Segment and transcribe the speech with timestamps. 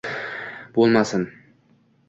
[0.77, 1.29] Bo’lmasin